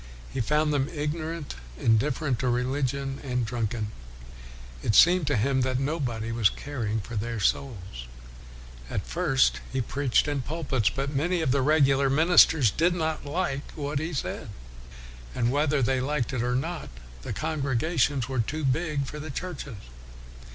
He 0.33 0.41
found 0.41 0.73
them 0.73 0.89
ignorant, 0.89 1.53
indifferent 1.79 2.39
to 2.39 2.47
reli 2.47 2.81
gion, 2.81 3.23
and 3.23 3.45
drunken. 3.45 3.91
It 4.81 4.95
seemed 4.95 5.27
to 5.27 5.35
him 5.37 5.61
that 5.61 5.79
nobody 5.79 6.31
was 6.31 6.49
caring 6.49 7.01
for 7.01 7.15
their 7.15 7.39
souls. 7.39 8.07
At 8.89 9.05
first 9.05 9.59
he 9.71 9.79
preached 9.79 10.27
in 10.27 10.41
pulpits, 10.41 10.89
but 10.89 11.13
many 11.13 11.41
of 11.41 11.51
the 11.51 11.61
regular 11.61 12.09
ministers 12.09 12.71
did 12.71 12.95
not 12.95 13.25
like 13.27 13.71
what 13.75 13.99
he 13.99 14.11
said. 14.11 14.49
And 15.35 15.51
whether 15.51 15.83
they 15.83 16.01
liked 16.01 16.33
it 16.33 16.41
or 16.41 16.55
not, 16.55 16.89
the 17.21 17.31
congregations 17.31 18.27
were 18.27 18.39
too 18.39 18.63
big 18.65 19.05
for 19.05 19.19
the 19.19 19.29
churches. 19.29 19.77